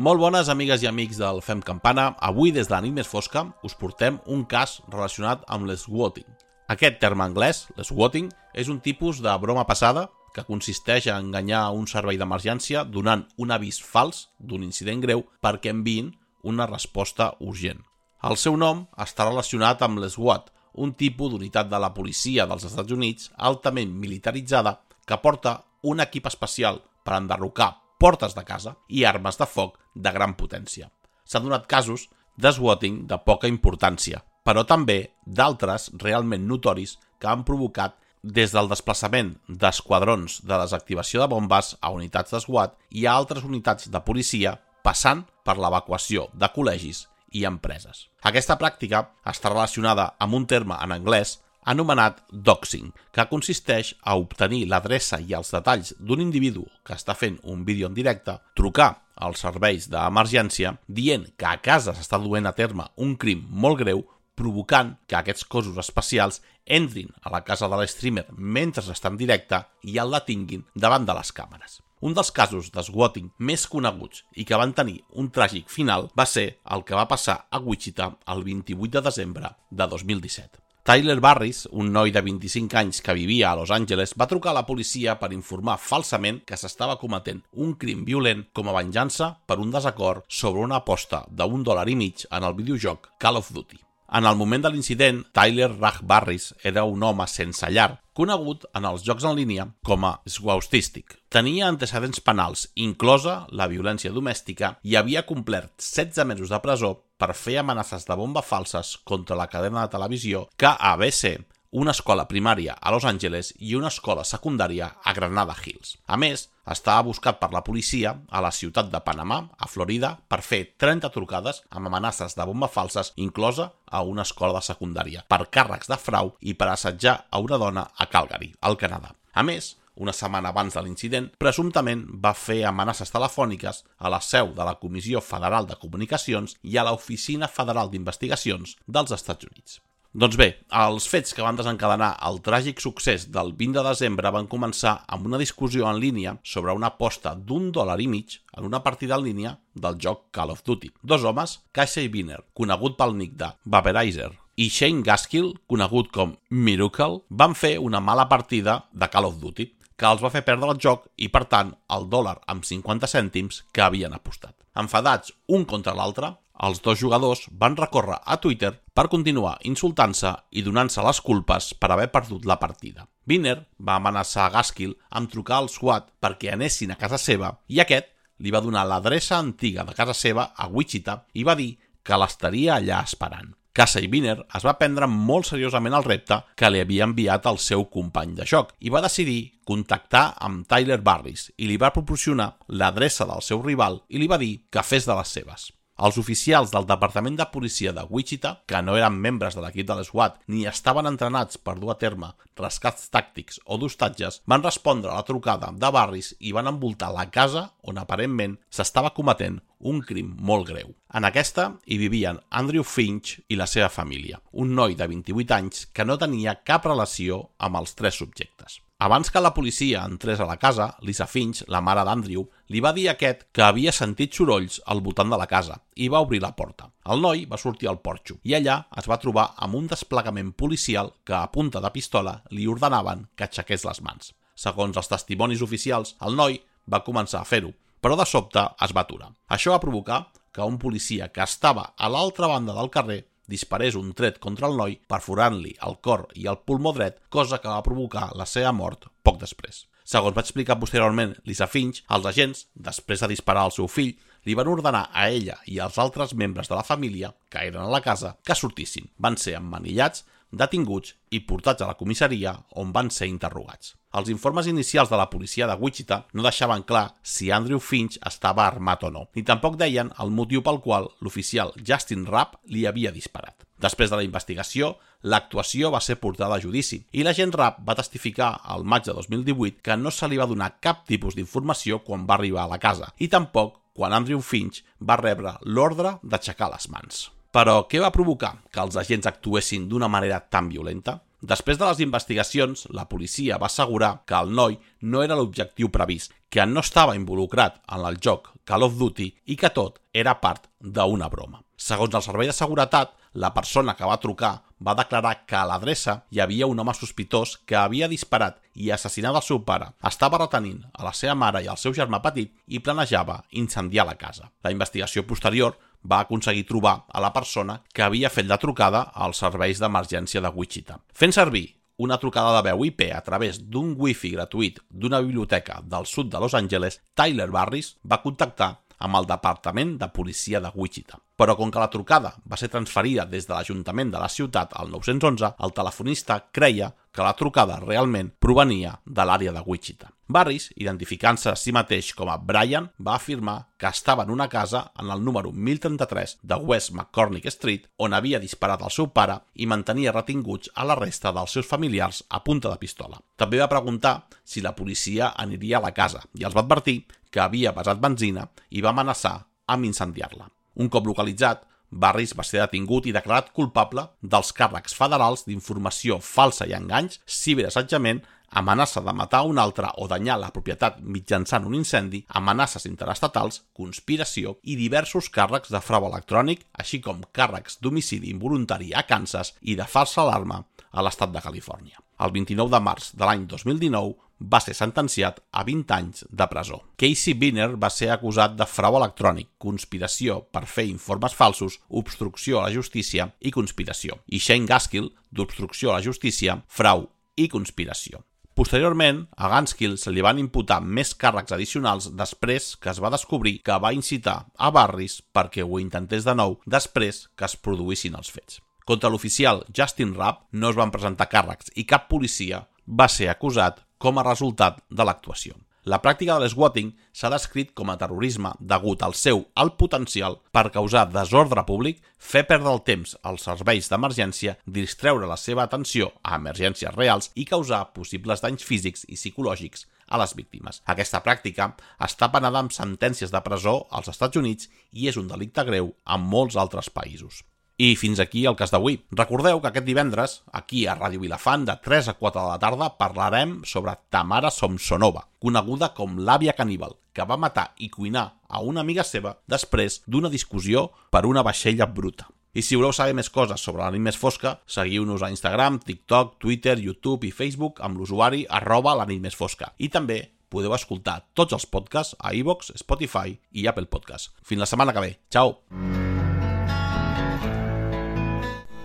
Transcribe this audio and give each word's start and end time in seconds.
Molt 0.00 0.16
bones 0.16 0.48
amigues 0.48 0.80
i 0.80 0.86
amics 0.88 1.18
del 1.20 1.42
Fem 1.44 1.60
Campana. 1.60 2.14
Avui, 2.24 2.54
des 2.56 2.70
de 2.70 2.72
la 2.72 2.78
nit 2.80 2.94
més 2.96 3.08
fosca, 3.08 3.42
us 3.68 3.74
portem 3.76 4.14
un 4.32 4.46
cas 4.48 4.78
relacionat 4.88 5.42
amb 5.44 5.66
l'eswatting. 5.68 6.24
Aquest 6.72 6.96
terme 7.02 7.20
anglès, 7.26 7.66
l'eswatting, 7.76 8.30
és 8.56 8.70
un 8.72 8.78
tipus 8.80 9.20
de 9.20 9.34
broma 9.42 9.66
passada 9.68 10.06
que 10.32 10.46
consisteix 10.48 11.10
a 11.10 11.18
enganyar 11.20 11.66
un 11.76 11.84
servei 11.90 12.16
d'emergència 12.16 12.86
donant 12.88 13.26
un 13.36 13.52
avís 13.52 13.82
fals 13.84 14.22
d'un 14.38 14.64
incident 14.64 15.04
greu 15.04 15.26
perquè 15.44 15.74
enviïn 15.74 16.08
una 16.48 16.70
resposta 16.70 17.34
urgent. 17.52 17.84
El 18.24 18.40
seu 18.40 18.56
nom 18.56 18.86
està 18.96 19.28
relacionat 19.28 19.84
amb 19.84 20.00
l'SWAT, 20.00 20.48
un 20.80 20.96
tipus 20.96 21.34
d'unitat 21.34 21.68
de 21.68 21.82
la 21.84 21.92
policia 21.92 22.48
dels 22.48 22.64
Estats 22.72 22.96
Units 22.96 23.28
altament 23.36 23.92
militaritzada 23.92 24.78
que 25.04 25.20
porta 25.20 25.58
un 25.84 26.00
equip 26.00 26.32
especial 26.32 26.80
per 27.04 27.20
enderrocar 27.20 27.74
portes 28.00 28.34
de 28.34 28.44
casa 28.48 28.74
i 28.88 29.04
armes 29.04 29.38
de 29.38 29.46
foc 29.46 29.76
de 29.94 30.12
gran 30.16 30.34
potència. 30.40 30.88
S'han 31.28 31.44
donat 31.46 31.68
casos 31.70 32.08
d'eswatting 32.40 33.04
de 33.10 33.18
poca 33.26 33.50
importància, 33.50 34.24
però 34.44 34.64
també 34.66 35.12
d'altres 35.26 35.90
realment 36.00 36.46
notoris 36.48 36.96
que 37.20 37.28
han 37.28 37.44
provocat 37.44 37.98
des 38.22 38.52
del 38.52 38.68
desplaçament 38.68 39.34
d'esquadrons 39.48 40.40
de 40.44 40.56
desactivació 40.62 41.22
de 41.22 41.28
bombes 41.32 41.74
a 41.80 41.92
unitats 41.92 42.34
d'esguat 42.34 42.76
i 42.90 43.06
a 43.06 43.14
altres 43.16 43.44
unitats 43.44 43.88
de 43.92 44.00
policia, 44.04 44.58
passant 44.84 45.24
per 45.44 45.56
l'evacuació 45.60 46.28
de 46.32 46.48
col·legis 46.52 47.06
i 47.36 47.44
empreses. 47.48 48.08
Aquesta 48.26 48.56
pràctica 48.60 49.06
està 49.24 49.52
relacionada 49.52 50.14
amb 50.18 50.36
un 50.36 50.46
terme 50.46 50.76
en 50.82 50.92
anglès 50.96 51.38
anomenat 51.64 52.22
doxing, 52.32 52.92
que 53.12 53.26
consisteix 53.30 53.94
a 54.02 54.16
obtenir 54.20 54.66
l'adreça 54.68 55.20
i 55.20 55.34
els 55.36 55.52
detalls 55.54 55.94
d'un 55.98 56.22
individu 56.22 56.64
que 56.84 56.96
està 56.96 57.16
fent 57.16 57.38
un 57.42 57.64
vídeo 57.64 57.88
en 57.90 57.94
directe, 57.94 58.38
trucar 58.56 58.92
als 59.16 59.42
serveis 59.44 59.90
d'emergència 59.92 60.76
dient 60.88 61.26
que 61.36 61.48
a 61.48 61.58
casa 61.60 61.94
s'està 61.96 62.18
duent 62.22 62.48
a 62.48 62.54
terme 62.56 62.88
un 62.96 63.16
crim 63.20 63.44
molt 63.50 63.80
greu, 63.82 64.06
provocant 64.40 64.94
que 65.06 65.18
aquests 65.18 65.44
cossos 65.44 65.76
especials 65.82 66.40
entrin 66.64 67.10
a 67.20 67.32
la 67.34 67.42
casa 67.44 67.68
de 67.68 67.76
l'streamer 67.76 68.24
mentre 68.38 68.84
està 68.94 69.12
en 69.12 69.18
directe 69.20 69.60
i 69.84 69.98
el 70.00 70.16
detinguin 70.16 70.64
davant 70.74 71.04
de 71.04 71.16
les 71.18 71.32
càmeres. 71.36 71.80
Un 72.00 72.14
dels 72.16 72.30
casos 72.32 72.70
d'eswatting 72.72 73.28
més 73.50 73.66
coneguts 73.68 74.24
i 74.40 74.46
que 74.48 74.56
van 74.56 74.72
tenir 74.72 75.02
un 75.20 75.28
tràgic 75.28 75.68
final 75.68 76.08
va 76.16 76.24
ser 76.24 76.46
el 76.72 76.86
que 76.88 76.96
va 76.96 77.04
passar 77.10 77.36
a 77.50 77.60
Wichita 77.60 78.14
el 78.32 78.42
28 78.48 78.96
de 78.96 79.04
desembre 79.10 79.52
de 79.68 79.86
2017. 79.86 80.69
Tyler 80.90 81.20
Barris, 81.20 81.68
un 81.70 81.92
noi 81.94 82.10
de 82.10 82.18
25 82.18 82.74
anys 82.74 82.98
que 82.98 83.14
vivia 83.14 83.52
a 83.52 83.54
Los 83.54 83.70
Angeles, 83.70 84.10
va 84.18 84.26
trucar 84.26 84.50
a 84.50 84.56
la 84.56 84.64
policia 84.66 85.12
per 85.20 85.28
informar 85.30 85.76
falsament 85.78 86.40
que 86.42 86.56
s'estava 86.58 86.96
cometent 86.98 87.44
un 87.62 87.76
crim 87.78 88.00
violent 88.08 88.40
com 88.50 88.66
a 88.66 88.74
venjança 88.74 89.28
per 89.46 89.60
un 89.62 89.70
desacord 89.70 90.24
sobre 90.26 90.64
una 90.66 90.80
aposta 90.82 91.20
d'un 91.30 91.62
dòlar 91.62 91.84
i 91.92 91.94
mig 91.94 92.24
en 92.26 92.42
el 92.42 92.56
videojoc 92.58 93.06
Call 93.22 93.38
of 93.38 93.52
Duty. 93.54 93.78
En 94.18 94.26
el 94.26 94.34
moment 94.34 94.64
de 94.64 94.72
l'incident, 94.74 95.20
Tyler 95.30 95.68
Rach 95.76 96.00
Barris 96.02 96.48
era 96.64 96.82
un 96.82 97.04
home 97.06 97.28
sense 97.30 97.70
llar, 97.70 98.00
conegut 98.10 98.66
en 98.74 98.88
els 98.90 99.04
jocs 99.06 99.28
en 99.30 99.38
línia 99.38 99.68
com 99.86 100.08
a 100.08 100.16
swaustístic. 100.26 101.14
Tenia 101.30 101.68
antecedents 101.70 102.18
penals, 102.18 102.66
inclosa 102.74 103.44
la 103.54 103.70
violència 103.70 104.10
domèstica, 104.10 104.74
i 104.82 104.98
havia 104.98 105.22
complert 105.22 105.76
16 105.78 106.26
mesos 106.26 106.50
de 106.50 106.58
presó 106.66 106.96
per 107.20 107.34
fer 107.36 107.58
amenaces 107.60 108.06
de 108.08 108.16
bomba 108.16 108.40
falses 108.42 108.96
contra 109.04 109.36
la 109.36 109.48
cadena 109.52 109.84
de 109.84 109.92
televisió 109.92 110.46
KABC, 110.56 111.44
una 111.70 111.92
escola 111.94 112.24
primària 112.26 112.74
a 112.74 112.90
Los 112.90 113.04
Angeles 113.04 113.52
i 113.60 113.76
una 113.78 113.90
escola 113.92 114.24
secundària 114.24 114.88
a 115.04 115.12
Granada 115.14 115.54
Hills. 115.54 115.98
A 116.08 116.16
més, 116.18 116.48
estava 116.66 117.04
buscat 117.06 117.38
per 117.38 117.52
la 117.54 117.62
policia 117.66 118.16
a 118.28 118.40
la 118.42 118.50
ciutat 118.50 118.90
de 118.90 119.02
Panamà, 119.06 119.38
a 119.58 119.68
Florida, 119.70 120.16
per 120.28 120.40
fer 120.42 120.62
30 120.82 121.12
trucades 121.14 121.62
amb 121.70 121.86
amenaces 121.92 122.34
de 122.34 122.46
bomba 122.48 122.70
falses, 122.72 123.12
inclosa 123.16 123.70
a 123.86 124.02
una 124.02 124.26
escola 124.26 124.58
de 124.58 124.64
secundària, 124.66 125.22
per 125.28 125.44
càrrecs 125.46 125.92
de 125.92 126.00
frau 126.00 126.34
i 126.40 126.56
per 126.58 126.72
assetjar 126.72 127.20
a 127.30 127.38
una 127.38 127.60
dona 127.60 127.86
a 127.96 128.08
Calgary, 128.10 128.54
al 128.60 128.80
Canadà. 128.80 129.14
A 129.30 129.44
més, 129.46 129.76
una 129.96 130.14
setmana 130.16 130.54
abans 130.54 130.74
de 130.74 130.82
l'incident, 130.84 131.28
presumptament 131.38 132.06
va 132.24 132.34
fer 132.36 132.62
amenaces 132.68 133.12
telefòniques 133.12 133.84
a 133.98 134.12
la 134.12 134.22
seu 134.24 134.54
de 134.56 134.64
la 134.66 134.78
Comissió 134.80 135.20
Federal 135.20 135.68
de 135.68 135.78
Comunicacions 135.80 136.56
i 136.62 136.76
a 136.76 136.86
l'Oficina 136.88 137.48
Federal 137.48 137.92
d'Investigacions 137.92 138.76
dels 138.86 139.16
Estats 139.16 139.48
Units. 139.50 139.80
Doncs 140.10 140.34
bé, 140.34 140.48
els 140.74 141.04
fets 141.06 141.30
que 141.36 141.44
van 141.46 141.54
desencadenar 141.54 142.16
el 142.26 142.40
tràgic 142.42 142.80
succés 142.82 143.28
del 143.30 143.52
20 143.60 143.78
de 143.78 143.84
desembre 143.86 144.32
van 144.34 144.48
començar 144.50 144.96
amb 145.06 145.28
una 145.30 145.38
discussió 145.38 145.86
en 145.86 146.00
línia 146.02 146.34
sobre 146.42 146.74
una 146.74 146.90
aposta 146.90 147.36
d'un 147.36 147.70
dòlar 147.70 148.00
i 148.02 148.08
mig 148.10 148.40
en 148.58 148.66
una 148.66 148.82
partida 148.82 149.14
en 149.14 149.28
línia 149.28 149.54
del 149.86 150.02
joc 150.02 150.26
Call 150.34 150.50
of 150.50 150.66
Duty. 150.66 150.90
Dos 151.02 151.22
homes, 151.22 151.60
Casey 151.70 152.10
Biner, 152.10 152.42
conegut 152.52 152.98
pel 152.98 153.14
nick 153.14 153.38
de 153.38 153.54
Vaporizer, 153.64 154.32
i 154.56 154.68
Shane 154.68 155.04
Gaskill, 155.06 155.52
conegut 155.70 156.10
com 156.14 156.34
Miracle, 156.50 157.22
van 157.30 157.54
fer 157.54 157.76
una 157.78 158.00
mala 158.00 158.28
partida 158.28 158.84
de 158.92 159.08
Call 159.12 159.28
of 159.28 159.38
Duty 159.42 159.70
que 160.00 160.08
els 160.08 160.22
va 160.24 160.32
fer 160.32 160.40
perdre 160.46 160.72
el 160.72 160.78
joc 160.80 161.10
i, 161.20 161.28
per 161.28 161.44
tant, 161.52 161.74
el 161.92 162.06
dòlar 162.08 162.38
amb 162.48 162.64
50 162.64 163.08
cèntims 163.10 163.64
que 163.70 163.84
havien 163.84 164.14
apostat. 164.16 164.54
Enfadats 164.80 165.34
un 165.52 165.66
contra 165.68 165.92
l'altre, 165.96 166.32
els 166.66 166.80
dos 166.84 166.98
jugadors 167.00 167.46
van 167.60 167.76
recórrer 167.76 168.18
a 168.24 168.36
Twitter 168.40 168.72
per 168.96 169.08
continuar 169.12 169.58
insultant-se 169.68 170.32
i 170.56 170.64
donant-se 170.64 171.04
les 171.04 171.20
culpes 171.24 171.70
per 171.80 171.92
haver 171.92 172.08
perdut 172.12 172.48
la 172.48 172.58
partida. 172.60 173.06
Wiener 173.28 173.58
va 173.76 173.96
amenaçar 174.00 174.50
Gaskill 174.52 174.96
amb 175.10 175.30
trucar 175.32 175.60
al 175.60 175.70
SWAT 175.72 176.10
perquè 176.20 176.52
anessin 176.54 176.92
a 176.92 176.98
casa 177.00 177.20
seva 177.20 177.54
i 177.68 177.80
aquest 177.84 178.12
li 178.40 178.52
va 178.52 178.64
donar 178.64 178.86
l'adreça 178.88 179.38
antiga 179.38 179.84
de 179.84 179.96
casa 179.96 180.16
seva 180.16 180.50
a 180.56 180.68
Wichita 180.68 181.20
i 181.36 181.44
va 181.44 181.56
dir 181.56 181.74
que 182.02 182.16
l'estaria 182.16 182.76
allà 182.76 183.02
esperant. 183.04 183.52
Casey 183.72 184.08
Wiener 184.10 184.36
es 184.56 184.64
va 184.66 184.76
prendre 184.78 185.06
molt 185.10 185.46
seriosament 185.50 185.94
el 185.96 186.06
repte 186.06 186.40
que 186.58 186.70
li 186.70 186.82
havia 186.82 187.06
enviat 187.06 187.46
el 187.50 187.60
seu 187.62 187.86
company 187.92 188.34
de 188.38 188.46
joc 188.52 188.74
i 188.80 188.90
va 188.90 189.04
decidir 189.04 189.40
contactar 189.70 190.24
amb 190.46 190.66
Tyler 190.70 190.98
Barris 191.06 191.50
i 191.56 191.70
li 191.70 191.78
va 191.78 191.94
proporcionar 191.94 192.52
l'adreça 192.68 193.28
del 193.30 193.44
seu 193.46 193.62
rival 193.62 194.02
i 194.08 194.18
li 194.18 194.30
va 194.30 194.40
dir 194.42 194.56
que 194.70 194.86
fes 194.86 195.06
de 195.06 195.14
les 195.14 195.38
seves. 195.38 195.70
Els 196.00 196.16
oficials 196.16 196.70
del 196.72 196.86
Departament 196.88 197.34
de 197.36 197.44
Policia 197.52 197.90
de 197.92 198.06
Wichita, 198.08 198.54
que 198.64 198.78
no 198.80 198.94
eren 198.96 199.18
membres 199.20 199.56
de 199.56 199.60
l'equip 199.60 199.88
de 199.90 199.98
l'SWAT 199.98 200.38
ni 200.48 200.62
estaven 200.70 201.10
entrenats 201.10 201.60
per 201.60 201.74
dur 201.76 201.92
a 201.92 201.98
terme 202.00 202.30
rescats 202.56 203.10
tàctics 203.12 203.60
o 203.66 203.76
d'hostatges, 203.76 204.40
van 204.48 204.64
respondre 204.64 205.12
a 205.12 205.18
la 205.20 205.28
trucada 205.28 205.68
de 205.76 205.92
Barris 205.92 206.32
i 206.40 206.54
van 206.56 206.72
envoltar 206.72 207.12
la 207.12 207.28
casa 207.28 207.66
on 207.84 208.00
aparentment 208.00 208.56
s'estava 208.72 209.12
cometent 209.12 209.60
un 209.92 210.00
crim 210.00 210.32
molt 210.40 210.70
greu. 210.72 210.94
En 211.12 211.28
aquesta 211.28 211.70
hi 211.84 212.00
vivien 212.00 212.40
Andrew 212.48 212.84
Finch 212.84 213.36
i 213.48 213.60
la 213.60 213.68
seva 213.68 213.92
família, 213.92 214.40
un 214.52 214.72
noi 214.76 214.96
de 214.96 215.08
28 215.08 215.58
anys 215.60 215.88
que 215.92 216.08
no 216.08 216.16
tenia 216.16 216.62
cap 216.64 216.88
relació 216.88 217.50
amb 217.58 217.76
els 217.82 217.92
tres 217.98 218.24
subjectes. 218.24 218.80
Abans 219.02 219.30
que 219.32 219.40
la 219.40 219.54
policia 219.56 220.02
entrés 220.04 220.40
a 220.40 220.44
la 220.44 220.58
casa, 220.60 220.90
Lisa 221.00 221.24
Finch, 221.26 221.62
la 221.72 221.80
mare 221.80 222.02
d'Andrew, 222.04 222.42
li 222.68 222.82
va 222.84 222.90
dir 222.92 223.06
a 223.08 223.14
aquest 223.14 223.46
que 223.56 223.62
havia 223.64 223.94
sentit 223.96 224.36
sorolls 224.36 224.76
al 224.92 225.00
voltant 225.00 225.32
de 225.32 225.38
la 225.40 225.46
casa 225.48 225.78
i 225.96 226.10
va 226.12 226.20
obrir 226.20 226.42
la 226.44 226.50
porta. 226.58 226.90
El 227.08 227.24
noi 227.24 227.46
va 227.48 227.56
sortir 227.56 227.88
al 227.88 228.02
porxo 228.04 228.36
i 228.44 228.52
allà 228.58 228.74
es 229.00 229.08
va 229.08 229.16
trobar 229.22 229.46
amb 229.56 229.78
un 229.78 229.88
desplegament 229.88 230.52
policial 230.52 231.14
que 231.24 231.32
a 231.38 231.48
punta 231.48 231.80
de 231.80 231.92
pistola 231.94 232.42
li 232.50 232.68
ordenaven 232.68 233.24
que 233.32 233.48
aixequés 233.48 233.88
les 233.88 234.02
mans. 234.04 234.34
Segons 234.52 235.00
els 235.00 235.08
testimonis 235.08 235.64
oficials, 235.64 236.18
el 236.20 236.36
noi 236.36 236.60
va 236.84 237.00
començar 237.00 237.40
a 237.40 237.48
fer-ho, 237.48 237.72
però 238.04 238.20
de 238.20 238.28
sobte 238.28 238.66
es 238.84 238.92
va 238.92 239.08
aturar. 239.08 239.32
Això 239.48 239.72
va 239.72 239.80
provocar 239.80 240.26
que 240.52 240.60
un 240.60 240.76
policia 240.76 241.32
que 241.32 241.40
estava 241.40 241.94
a 241.96 242.12
l'altra 242.12 242.52
banda 242.52 242.76
del 242.76 242.92
carrer 242.92 243.22
disparés 243.50 243.98
un 243.98 244.14
tret 244.16 244.38
contra 244.38 244.70
el 244.70 244.78
noi 244.78 244.96
perforant-li 245.10 245.74
el 245.86 245.98
cor 246.06 246.28
i 246.38 246.46
el 246.50 246.62
pulmó 246.64 246.94
dret, 246.96 247.20
cosa 247.28 247.58
que 247.60 247.68
va 247.68 247.82
provocar 247.86 248.30
la 248.38 248.46
seva 248.46 248.72
mort 248.72 249.10
poc 249.26 249.40
després. 249.42 249.84
Segons 250.10 250.34
va 250.34 250.42
explicar 250.42 250.78
posteriorment 250.80 251.36
Lisa 251.46 251.68
Finch, 251.70 252.00
els 252.10 252.26
agents, 252.26 252.64
després 252.74 253.20
de 253.22 253.28
disparar 253.30 253.66
al 253.66 253.74
seu 253.74 253.86
fill, 253.86 254.16
li 254.48 254.56
van 254.58 254.70
ordenar 254.72 255.04
a 255.12 255.28
ella 255.28 255.58
i 255.68 255.78
als 255.78 255.98
altres 256.02 256.32
membres 256.34 256.70
de 256.70 256.74
la 256.74 256.86
família, 256.86 257.34
que 257.52 257.66
eren 257.68 257.82
a 257.84 257.92
la 257.92 258.00
casa, 258.02 258.36
que 258.42 258.56
sortissin. 258.56 259.10
Van 259.18 259.36
ser 259.38 259.54
emmanillats, 259.58 260.24
detinguts 260.50 261.14
i 261.30 261.40
portats 261.46 261.82
a 261.82 261.88
la 261.90 261.96
comissaria 261.98 262.54
on 262.82 262.92
van 262.92 263.10
ser 263.14 263.28
interrogats. 263.30 263.94
Els 264.18 264.30
informes 264.32 264.66
inicials 264.66 265.10
de 265.10 265.18
la 265.18 265.28
policia 265.30 265.68
de 265.70 265.76
Wichita 265.78 266.24
no 266.34 266.42
deixaven 266.42 266.82
clar 266.82 267.14
si 267.22 267.52
Andrew 267.54 267.78
Finch 267.78 268.18
estava 268.26 268.66
armat 268.66 269.04
o 269.06 269.10
no, 269.14 269.28
ni 269.34 269.44
tampoc 269.46 269.78
deien 269.78 270.10
el 270.18 270.34
motiu 270.34 270.64
pel 270.66 270.80
qual 270.82 271.06
l'oficial 271.20 271.70
Justin 271.78 272.26
Rapp 272.26 272.58
li 272.66 272.86
havia 272.86 273.14
disparat. 273.14 273.62
Després 273.80 274.10
de 274.10 274.18
la 274.18 274.26
investigació, 274.26 274.96
l'actuació 275.22 275.92
va 275.94 276.02
ser 276.04 276.18
portada 276.20 276.58
a 276.58 276.60
judici 276.60 277.00
i 277.12 277.24
l'agent 277.24 277.54
Rapp 277.54 277.80
va 277.86 277.96
testificar 277.96 278.50
al 278.74 278.84
maig 278.84 279.06
de 279.06 279.14
2018 279.16 279.80
que 279.86 279.96
no 279.96 280.10
se 280.10 280.28
li 280.28 280.40
va 280.40 280.50
donar 280.50 280.74
cap 280.80 281.06
tipus 281.08 281.38
d'informació 281.38 282.02
quan 282.04 282.26
va 282.28 282.36
arribar 282.36 282.66
a 282.66 282.72
la 282.74 282.82
casa 282.82 283.14
i 283.18 283.28
tampoc 283.28 283.78
quan 283.94 284.12
Andrew 284.16 284.40
Finch 284.40 284.82
va 285.00 285.20
rebre 285.20 285.56
l'ordre 285.62 286.18
d'aixecar 286.22 286.70
les 286.74 286.88
mans. 286.92 287.28
Però 287.50 287.88
què 287.90 287.98
va 287.98 288.12
provocar 288.14 288.52
que 288.70 288.78
els 288.78 288.96
agents 289.00 289.26
actuessin 289.26 289.88
d'una 289.90 290.08
manera 290.08 290.38
tan 290.40 290.68
violenta? 290.70 291.18
Després 291.40 291.78
de 291.80 291.86
les 291.88 292.02
investigacions, 292.04 292.84
la 292.92 293.08
policia 293.08 293.56
va 293.58 293.66
assegurar 293.66 294.10
que 294.28 294.36
el 294.36 294.52
noi 294.54 294.76
no 295.00 295.22
era 295.24 295.38
l'objectiu 295.38 295.88
previst, 295.88 296.34
que 296.52 296.66
no 296.66 296.84
estava 296.84 297.16
involucrat 297.16 297.80
en 297.88 298.04
el 298.04 298.20
joc 298.22 298.52
Call 298.68 298.84
of 298.86 298.98
Duty 299.00 299.30
i 299.46 299.56
que 299.56 299.72
tot 299.74 299.98
era 300.12 300.36
part 300.42 300.68
d'una 300.78 301.30
broma. 301.32 301.64
Segons 301.80 302.14
el 302.14 302.22
Servei 302.22 302.50
de 302.50 302.54
Seguretat, 302.54 303.16
la 303.32 303.54
persona 303.54 303.96
que 303.96 304.06
va 304.06 304.20
trucar 304.20 304.52
va 304.86 304.94
declarar 304.98 305.46
que 305.46 305.56
a 305.56 305.64
l'adreça 305.66 306.20
hi 306.30 306.40
havia 306.44 306.68
un 306.68 306.78
home 306.78 306.92
sospitós 306.94 307.56
que 307.64 307.76
havia 307.78 308.08
disparat 308.08 308.58
i 308.74 308.90
assassinat 308.90 309.34
el 309.34 309.46
seu 309.46 309.62
pare, 309.64 309.90
estava 310.06 310.38
retenint 310.38 310.82
a 310.92 311.06
la 311.06 311.14
seva 311.16 311.34
mare 311.34 311.64
i 311.64 311.68
al 311.68 311.78
seu 311.80 311.94
germà 311.96 312.20
petit 312.22 312.52
i 312.66 312.80
planejava 312.84 313.42
incendiar 313.50 314.06
la 314.06 314.18
casa. 314.20 314.50
La 314.62 314.72
investigació 314.74 315.24
posterior 315.26 315.78
va 316.02 316.20
aconseguir 316.20 316.66
trobar 316.68 317.04
a 317.08 317.20
la 317.20 317.32
persona 317.32 317.80
que 317.92 318.02
havia 318.02 318.30
fet 318.30 318.48
la 318.48 318.58
trucada 318.58 319.10
als 319.14 319.42
serveis 319.42 319.80
d'emergència 319.80 320.40
de 320.40 320.52
Wichita. 320.54 321.00
Fent 321.12 321.32
servir 321.36 321.66
una 322.00 322.16
trucada 322.18 322.54
de 322.56 322.62
veu 322.70 322.84
IP 322.88 323.10
a 323.12 323.20
través 323.20 323.60
d'un 323.60 323.92
wifi 323.98 324.30
gratuït 324.32 324.80
d'una 324.88 325.20
biblioteca 325.20 325.82
del 325.84 326.06
sud 326.06 326.30
de 326.32 326.40
Los 326.40 326.54
Angeles, 326.54 327.02
Tyler 327.14 327.50
Barris 327.50 327.98
va 328.02 328.22
contactar 328.22 328.78
amb 329.00 329.16
el 329.16 329.26
Departament 329.28 329.96
de 330.00 330.08
Policia 330.12 330.60
de 330.60 330.70
Wichita. 330.74 331.18
Però 331.36 331.56
com 331.56 331.70
que 331.72 331.80
la 331.80 331.90
trucada 331.92 332.34
va 332.48 332.56
ser 332.60 332.68
transferida 332.72 333.24
des 333.28 333.48
de 333.48 333.54
l'Ajuntament 333.54 334.12
de 334.12 334.20
la 334.20 334.28
ciutat 334.28 334.72
al 334.76 334.92
911, 334.92 335.54
el 335.58 335.76
telefonista 335.76 336.38
creia 336.52 336.92
que 337.12 337.24
la 337.24 337.36
trucada 337.36 337.80
realment 337.80 338.32
provenia 338.38 338.98
de 339.04 339.24
l'àrea 339.24 339.52
de 339.56 339.64
Wichita. 339.66 340.12
Barris, 340.30 340.68
identificant-se 340.78 341.50
a 341.50 341.56
si 341.58 341.72
mateix 341.74 342.12
com 342.14 342.30
a 342.30 342.36
Brian, 342.38 342.86
va 343.02 343.16
afirmar 343.18 343.56
que 343.80 343.90
estava 343.90 344.22
en 344.22 344.30
una 344.30 344.48
casa 344.48 344.84
en 344.98 345.10
el 345.10 345.24
número 345.24 345.50
1033 345.52 346.38
de 346.42 346.56
West 346.56 346.92
McCormick 346.92 347.46
Street, 347.50 347.88
on 347.98 348.14
havia 348.14 348.38
disparat 348.38 348.82
al 348.82 348.94
seu 348.94 349.10
pare 349.10 349.40
i 349.54 349.66
mantenia 349.66 350.14
retinguts 350.14 350.70
a 350.74 350.86
la 350.86 350.98
resta 350.98 351.34
dels 351.34 351.56
seus 351.56 351.66
familiars 351.66 352.22
a 352.28 352.42
punta 352.44 352.70
de 352.70 352.78
pistola. 352.78 353.18
També 353.36 353.58
va 353.58 353.70
preguntar 353.72 354.20
si 354.44 354.62
la 354.62 354.76
policia 354.76 355.32
aniria 355.36 355.78
a 355.80 355.86
la 355.88 355.94
casa 355.96 356.22
i 356.38 356.46
els 356.46 356.54
va 356.54 356.62
advertir 356.62 357.00
que 357.30 357.42
havia 357.42 357.74
basat 357.74 357.98
benzina 357.98 358.46
i 358.70 358.82
va 358.82 358.94
amenaçar 358.94 359.34
amb 359.66 359.86
incendiar-la. 359.86 360.46
Un 360.78 360.88
cop 360.88 361.06
localitzat, 361.10 361.66
Barris 361.90 362.36
va 362.38 362.44
ser 362.46 362.60
detingut 362.62 363.06
i 363.10 363.14
declarat 363.14 363.50
culpable 363.54 364.04
dels 364.22 364.52
càrrecs 364.54 364.94
federals 364.94 365.42
d'informació 365.46 366.20
falsa 366.22 366.68
i 366.70 366.74
enganys, 366.76 367.18
ciberassetjament, 367.26 368.22
amenaça 368.50 369.00
de 369.00 369.12
matar 369.12 369.42
un 369.46 369.58
altre 369.58 369.90
o 369.98 370.08
danyar 370.08 370.38
la 370.40 370.50
propietat 370.54 370.98
mitjançant 371.02 371.66
un 371.66 371.74
incendi, 371.78 372.24
amenaces 372.28 372.86
interestatals, 372.86 373.62
conspiració 373.72 374.58
i 374.62 374.76
diversos 374.76 375.30
càrrecs 375.30 375.70
de 375.70 375.80
frau 375.80 376.08
electrònic, 376.10 376.66
així 376.72 377.00
com 377.00 377.22
càrrecs 377.32 377.78
d'homicidi 377.80 378.30
involuntari 378.34 378.92
a 378.94 379.06
Kansas 379.06 379.54
i 379.62 379.76
de 379.78 379.86
falsa 379.86 380.22
alarma 380.24 380.64
a 380.90 381.04
l'estat 381.06 381.30
de 381.30 381.42
Califòrnia. 381.42 382.02
El 382.20 382.34
29 382.34 382.74
de 382.74 382.80
març 382.84 383.12
de 383.14 383.24
l'any 383.24 383.46
2019 383.48 384.16
va 384.40 384.60
ser 384.64 384.74
sentenciat 384.74 385.40
a 385.52 385.64
20 385.64 385.94
anys 385.94 386.24
de 386.30 386.46
presó. 386.48 386.80
Casey 386.96 387.34
Binner 387.34 387.74
va 387.76 387.90
ser 387.92 388.08
acusat 388.12 388.56
de 388.56 388.66
frau 388.66 388.96
electrònic, 388.96 389.50
conspiració 389.58 390.40
per 390.52 390.64
fer 390.66 390.86
informes 390.88 391.36
falsos, 391.36 391.78
obstrucció 391.88 392.58
a 392.58 392.66
la 392.68 392.74
justícia 392.74 393.30
i 393.40 393.52
conspiració, 393.52 394.20
i 394.26 394.40
Shane 394.40 394.66
Gaskill 394.66 395.12
d'obstrucció 395.30 395.92
a 395.92 395.98
la 395.98 396.04
justícia, 396.04 396.62
frau 396.68 397.08
i 397.36 397.48
conspiració. 397.48 398.24
Posteriorment, 398.54 399.22
a 399.36 399.48
Ganskill 399.48 399.94
se 399.98 400.10
li 400.12 400.24
van 400.26 400.38
imputar 400.42 400.80
més 400.82 401.14
càrrecs 401.14 401.54
addicionals 401.54 402.10
després 402.18 402.74
que 402.76 402.90
es 402.92 402.98
va 403.00 403.12
descobrir 403.14 403.60
que 403.64 403.78
va 403.78 403.94
incitar 403.96 404.36
a 404.58 404.72
Barris 404.74 405.20
perquè 405.22 405.64
ho 405.64 405.78
intentés 405.80 406.26
de 406.26 406.34
nou 406.34 406.58
després 406.66 407.28
que 407.36 407.46
es 407.46 407.56
produïssin 407.56 408.18
els 408.18 408.32
fets. 408.34 408.60
Contra 408.84 409.10
l'oficial 409.12 409.62
Justin 409.76 410.16
Rapp 410.18 410.48
no 410.52 410.70
es 410.72 410.76
van 410.76 410.90
presentar 410.90 411.30
càrrecs 411.30 411.70
i 411.78 411.86
cap 411.86 412.08
policia 412.10 412.64
va 412.86 413.06
ser 413.08 413.30
acusat 413.30 413.84
com 413.98 414.18
a 414.18 414.26
resultat 414.26 414.82
de 414.90 415.06
l'actuació. 415.06 415.54
La 415.88 415.96
pràctica 416.04 416.34
de 416.36 416.44
l'eswatting 416.44 416.90
s'ha 417.16 417.30
descrit 417.32 417.70
com 417.72 417.88
a 417.88 417.94
terrorisme 417.96 418.50
degut 418.60 419.00
al 419.02 419.14
seu 419.16 419.46
alt 419.62 419.78
potencial 419.80 420.36
per 420.52 420.66
causar 420.74 421.06
desordre 421.08 421.64
públic, 421.64 422.02
fer 422.18 422.42
perdre 422.44 422.74
el 422.74 422.82
temps 422.84 423.14
als 423.24 423.46
serveis 423.48 423.88
d'emergència, 423.88 424.58
distreure 424.66 425.30
la 425.30 425.38
seva 425.40 425.64
atenció 425.64 426.10
a 426.20 426.36
emergències 426.36 426.92
reals 426.98 427.30
i 427.34 427.46
causar 427.48 427.86
possibles 427.96 428.44
danys 428.44 428.66
físics 428.66 429.06
i 429.08 429.16
psicològics 429.16 429.86
a 430.10 430.20
les 430.20 430.36
víctimes. 430.36 430.82
Aquesta 430.84 431.22
pràctica 431.24 431.70
està 431.96 432.28
penada 432.28 432.60
amb 432.60 432.76
sentències 432.76 433.32
de 433.32 433.40
presó 433.40 433.86
als 433.90 434.12
Estats 434.12 434.36
Units 434.36 434.68
i 434.92 435.08
és 435.08 435.16
un 435.16 435.32
delicte 435.32 435.64
greu 435.64 435.94
en 436.04 436.28
molts 436.34 436.60
altres 436.60 436.92
països. 436.92 437.40
I 437.80 437.94
fins 437.96 438.20
aquí 438.20 438.42
el 438.44 438.58
cas 438.60 438.74
d'avui. 438.74 438.98
Recordeu 439.16 439.62
que 439.62 439.70
aquest 439.70 439.86
divendres, 439.86 440.32
aquí 440.52 440.82
a 440.84 440.98
Ràdio 440.98 441.22
Vilafant, 441.22 441.62
de 441.64 441.78
3 441.80 442.10
a 442.12 442.14
4 442.18 442.42
de 442.42 442.48
la 442.50 442.58
tarda, 442.60 442.88
parlarem 442.98 443.62
sobre 443.64 443.94
Tamara 444.12 444.50
Somsonova, 444.52 445.22
coneguda 445.40 445.94
com 445.96 446.18
l'àvia 446.20 446.52
caníbal, 446.58 446.98
que 447.16 447.24
va 447.24 447.38
matar 447.40 447.70
i 447.80 447.88
cuinar 447.88 448.26
a 448.48 448.60
una 448.60 448.84
amiga 448.84 449.00
seva 449.00 449.38
després 449.48 450.02
d'una 450.06 450.28
discussió 450.28 450.90
per 451.08 451.24
una 451.24 451.40
vaixella 451.46 451.86
bruta. 451.88 452.28
I 452.52 452.60
si 452.66 452.76
voleu 452.76 452.92
saber 452.92 453.14
més 453.16 453.32
coses 453.32 453.64
sobre 453.64 453.80
la 453.80 453.94
nit 453.94 454.04
més 454.04 454.18
fosca, 454.18 454.58
seguiu-nos 454.66 455.24
a 455.24 455.30
Instagram, 455.32 455.80
TikTok, 455.86 456.36
Twitter, 456.42 456.76
YouTube 456.76 457.24
i 457.24 457.32
Facebook 457.32 457.80
amb 457.80 457.96
l'usuari 457.96 458.44
arroba 458.60 458.92
la 458.98 459.08
nit 459.08 459.24
més 459.24 459.38
fosca. 459.38 459.72
I 459.78 459.88
també 459.88 460.20
podeu 460.52 460.76
escoltar 460.76 461.22
tots 461.32 461.56
els 461.56 461.64
podcasts 461.64 462.18
a 462.18 462.34
iVox, 462.36 462.74
Spotify 462.76 463.38
i 463.52 463.66
Apple 463.72 463.88
Podcasts. 463.88 464.34
Fins 464.44 464.66
la 464.66 464.68
setmana 464.68 464.92
que 464.92 465.06
ve. 465.06 465.16
Ciao! 465.32 465.99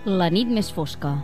La 0.06 0.28
nit 0.30 0.46
més 0.46 0.68
fosca 0.70 1.16